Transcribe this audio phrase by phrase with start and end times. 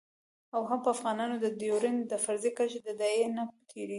[0.55, 3.89] او هم به افغانان د ډیورند د فرضي کرښې د داعیې نه تیریږي